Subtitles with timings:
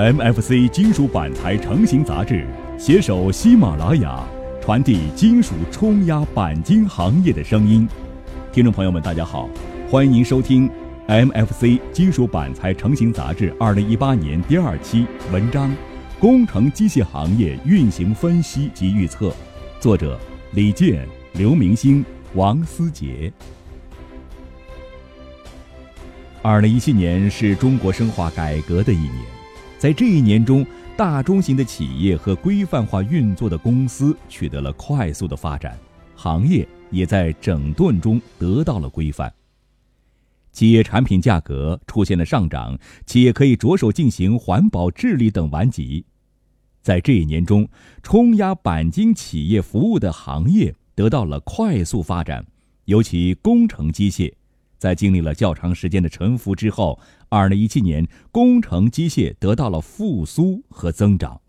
[0.00, 2.46] MFC 金属板材成型杂志
[2.78, 4.24] 携手喜马拉雅，
[4.58, 7.86] 传递金属冲压钣金行业的声音。
[8.50, 9.46] 听众朋友们，大家好，
[9.90, 10.70] 欢迎您收听
[11.06, 15.68] MFC 金属板材成型杂志二零一八年第二期文章
[16.18, 19.28] 《工程机械行业运行分析及预测》，
[19.80, 20.18] 作者
[20.52, 23.30] 李健、刘明星、王思杰。
[26.40, 29.14] 二零一七年是中国深化改革的一年，
[29.80, 35.74] 在这一年中，大中型的企业和规范化运作的公司取得了快速的发展，
[36.14, 39.32] 行业也在整顿中得到了规范。
[40.52, 46.04] 企业产品价格出现了上涨，企业可以着手进行环保治理等顽疾。
[46.82, 47.66] 在这一年中，
[48.02, 52.44] 冲压钣金企业服务的行业得到了快速发展，
[52.84, 54.30] 尤其工程机械。
[54.80, 61.42] 在经历了较长时间的沉浮之后，二零一七年工程机械得到了复苏和增长。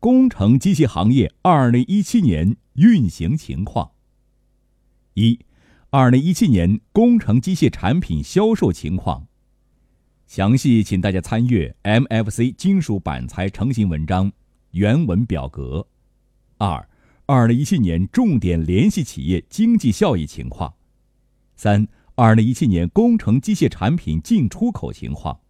[0.00, 3.90] 工程机械行业二零一七年运行情况：
[5.12, 5.38] 一、
[5.90, 9.26] 二零一七年工程机械产品销售情况。
[10.26, 14.32] 详细请大家参阅 MFC 金属板材成型文章
[14.70, 15.86] 原文表格。
[16.56, 16.88] 二、
[17.26, 20.74] 二零一七年重点联系企业经济效益情况。
[21.56, 25.40] 三、二零一七年工程机械产品进出口情况；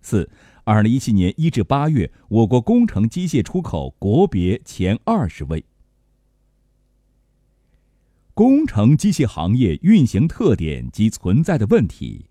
[0.00, 0.30] 四、
[0.64, 5.64] 二零一七年一至八月我国工程机械出口国别前二十位。
[8.34, 12.26] 工程机械行业运行特点及存在的问题：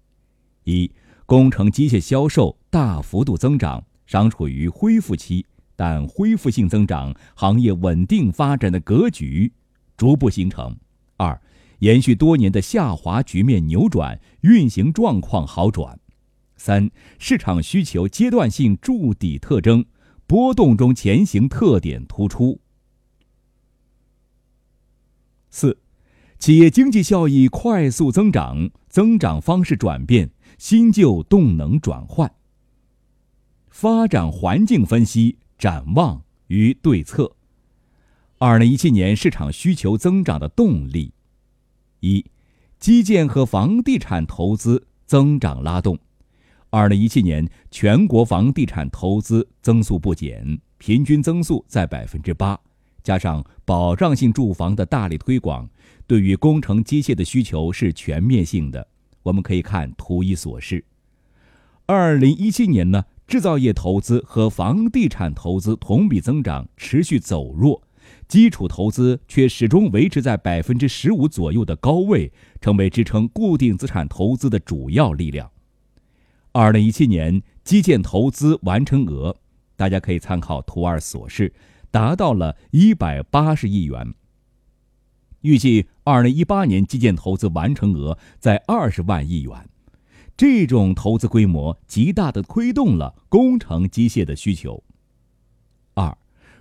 [0.63, 0.89] 一、
[1.25, 9.51] 工程机械销售大幅度增长，尚处于恢复期，但恢复性增长，行业稳定发展的格局
[9.97, 10.77] 逐步形成。
[11.17, 11.41] 二、
[11.79, 15.99] 延续多年的下滑局面扭转，运行状况好转。
[16.55, 19.85] 三、市场需求阶段性筑底特征，
[20.25, 22.59] 波动中前行特点突出。
[25.51, 25.79] 四、
[26.39, 32.31] 企业经济效益快速增长，增长方式转变，新旧动能转换。
[33.69, 37.35] 发展环境分析展望与对策。
[38.39, 41.13] 二零一七年市场需求增长的动力。
[42.07, 42.25] 一，
[42.79, 45.97] 基建和房地产投资增长拉动。
[46.69, 52.59] 二零一七年全国房地产投资增速不减，平均增速在百分之八。
[53.03, 55.69] 加上保障性住房的大力推广，
[56.05, 58.85] 对于工程机械的需求是全面性的。
[59.23, 60.83] 我们可以看图一所示。
[61.85, 67.81] 二零一七年呢，制造业投资和房地产投资同比增长持续走弱。
[68.27, 75.49] 基础投资却始终维持在百分之十五左右的高位，成为支撑固定资产投资的主要力量。
[76.51, 79.37] 二零一七年基建投资完成额，
[79.77, 81.53] 大家可以参考图二所示，
[81.89, 84.13] 达到了一百八十亿元。
[85.41, 89.69] 预计二零一八年基建投资完成额在二十万亿元，
[90.35, 94.83] 这种投资规模极大的推动了工程机械的需求。
[95.93, 96.17] 二。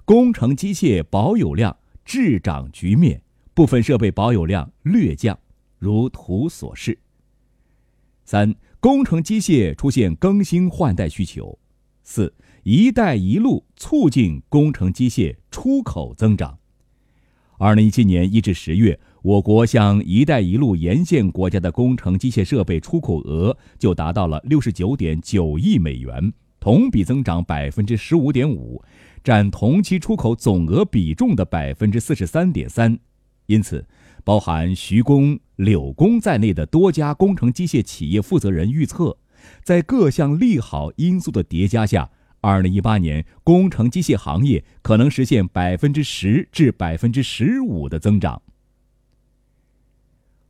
[0.07, 3.21] 工程机械保有量滞涨局面，
[3.55, 5.37] 部分设备保有量略降，
[5.81, 6.97] 如图所示。
[8.25, 11.59] 三、工程机械出现更新换代需求。
[12.05, 16.57] 四、一带一路促进工程机械出口增长。
[17.59, 26.33] 二零一七年一至十月，我国向“一带一路”沿线国家的工程机械设备出口额就达到了六十九点九亿美元，
[26.67, 28.83] 同比增长百分之十五点五。
[29.23, 32.99] 占同期出口总额比重的百分之四十三点三，
[33.47, 33.87] 因此，
[34.25, 39.17] 包含徐工、柳工在内的多家工程机械企业负责人预测，
[39.63, 42.11] 在各项利好因素的叠加下，
[42.41, 48.43] 二零一八年工程机械行业可能实现百分之十至百分之十五的增长。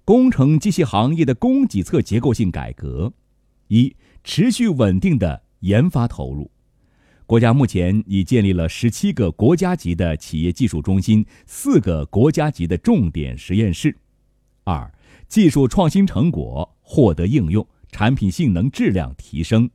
[0.07, 3.13] 工程机械行业的供给侧结构性改革，
[3.69, 6.51] 一、持续稳定的研发投入。
[7.27, 13.97] 国家目前已建立了十七个国家级的企业技术中心，四个国家级的重点实验室。
[14.63, 14.93] 二、
[15.29, 19.69] 技术创新成果获得应用，产品性能质量提升。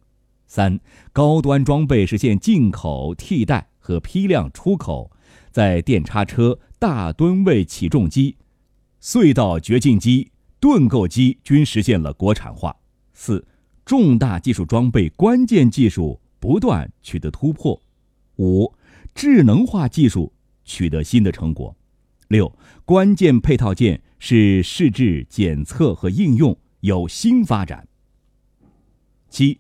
[0.48, 0.80] 三、
[1.12, 5.12] 高端装备实现进口替代和批量出口，
[5.50, 8.38] 在电叉车、大吨位起重机、
[9.02, 12.76] 隧道掘进机、盾构机均实现了国产化。
[13.14, 13.46] 四、
[13.86, 16.20] 重大技术装备关键技术。
[16.42, 17.80] 不断取得突破，
[18.38, 18.74] 五，
[19.14, 20.34] 智能化技术
[20.66, 21.76] 取得新的成果，
[22.30, 22.52] 六，
[22.84, 27.88] 关键配套件是试制、检测和应用有新发展。
[29.30, 29.60] 七，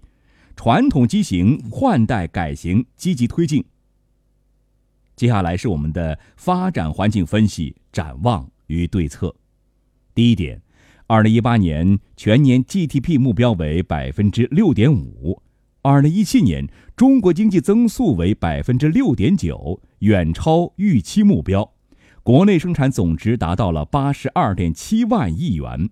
[0.55, 3.63] 传统机型换代改型积极推进。
[5.15, 9.35] 接下来是我们的发展环境分析展望与对策。
[10.15, 10.59] 第一点，
[11.11, 15.43] 二零一八年全年 GDP 目标为百分之六点五，
[15.81, 21.69] 二零一七年中国经济增速为百分之六点九，远超预期目标。
[22.23, 25.89] 国内生产总值达到了八十二点七万亿元，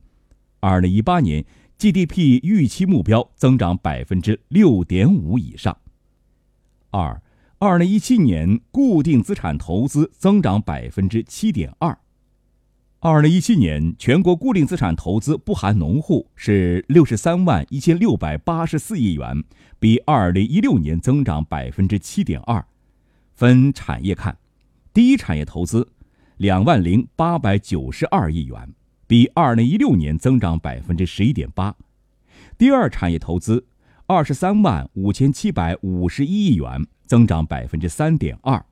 [0.62, 1.45] 二零一八年
[1.77, 5.77] GDP 预期目标增长百分之六点五以上。
[6.92, 7.21] 二，
[7.57, 12.00] 二零一七年固定资产投资增长百分之七点二，
[13.01, 19.42] 二零一七年全国固定资产投资不含农户是六十三万一千六百八十四亿元，
[19.80, 22.66] 比二零一六年增长百分之七点二。
[23.34, 24.38] 分产业看，
[24.94, 25.88] 第一产业投资。
[26.36, 28.74] 两万零八百九十二亿元，
[29.07, 31.74] 比二零一六年增长百分之十一点八。
[32.57, 33.66] 第二产业投资
[34.07, 38.66] 二十三万五千七百五十一亿元，增长百分之三点二。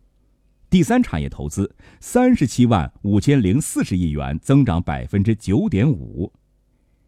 [0.69, 6.33] 第三产业投资三十七万五千零四十亿元，增长百分之九点五。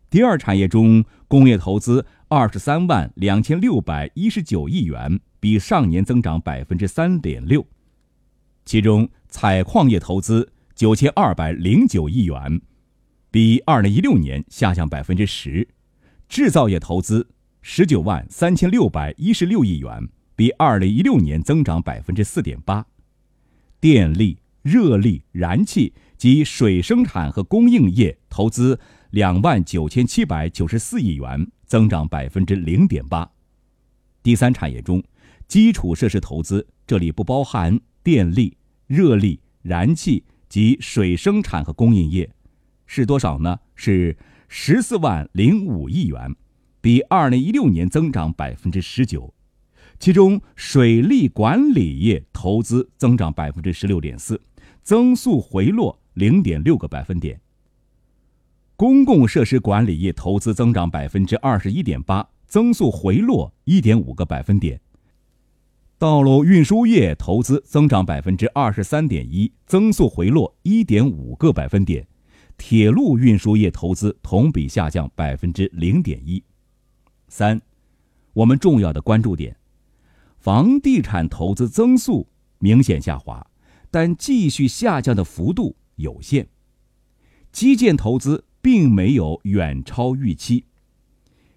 [0.09, 7.67] 第二产业中，工业投资二十三万两千六百一十九亿元，比上年增长百分之三点六。
[8.63, 12.61] 其中，采矿业投资九千二百零九亿元，
[13.29, 15.67] 比二零一六年下降百分之十；
[16.29, 17.27] 制造业投资
[17.61, 20.07] 十九万三千六百一十六亿元，
[20.37, 22.83] 比二零一六年增长百分之四点八；
[23.79, 28.79] 电力、热力、燃气及水生产和供应业投资
[29.11, 33.31] 两万九千七百九十四亿元，增长百分之零点八。
[34.21, 35.03] 第三产业中，
[35.47, 38.57] 基础设施投资这里不包含电力。
[38.87, 42.27] 热力、燃气及水生产和供应业
[42.87, 43.59] 是多少呢？
[43.75, 44.17] 是
[44.47, 46.35] 十四万零五亿元，
[46.81, 49.31] 比二零一六年增长百分之十九。
[49.99, 54.41] 其中，水利管理业投资增长百分之十六点四，
[54.81, 57.39] 增速回落零点六个百分点。
[58.77, 64.79] 公共设施管理业投资增长百分之二十一点八，增速回落一点五个百分点。
[65.97, 72.05] 道路运输业投资增长百分之二十三点一，增速回落一点五个百分点；
[72.57, 76.41] 铁路运输业投资同比下降百分之零点一。
[77.27, 77.59] 三，
[78.31, 79.53] 我们重要的关注点：
[80.39, 83.45] 房地产投资增速明显下滑，
[83.91, 86.45] 但继续下降的幅度有限；
[87.51, 90.65] 基建投资并没有远超预期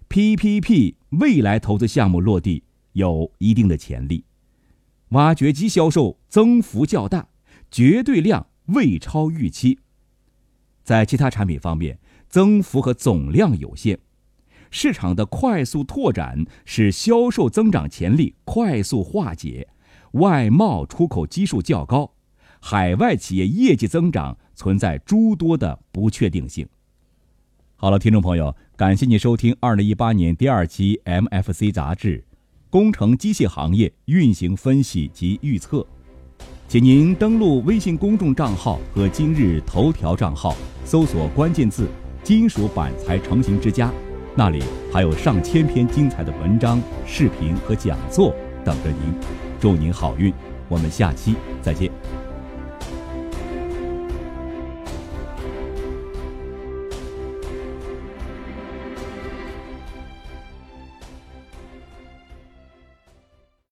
[0.09, 4.25] ；PPP 未来投资项目落地有一定的潜力。
[5.09, 7.29] 挖掘机销售增幅较大，
[7.71, 9.79] 绝对量未超预期。
[10.83, 13.99] 在其他产品方面，增幅和总量有限。
[14.75, 19.67] 市场的快速拓展使销售增长潜力快速化解，
[20.13, 22.11] 外贸出口基数较高，
[22.59, 26.67] 海外企业业绩增长存在诸多的不确定性。
[27.75, 32.23] 好了，听众朋友，感谢您收听二零一八年第二期 MFC 杂志。
[32.71, 35.85] 工程机械行业运行分析及预测，
[36.67, 41.87] 请您登录微信公众账号和今日头条账号，搜索关键字
[42.25, 43.93] “金属板材成型之家”，
[44.35, 48.33] 那里还有上千篇精彩的文章、视频和讲座
[48.65, 49.13] 等着您。
[49.59, 50.33] 祝您好运，
[50.67, 52.22] 我们下期再见。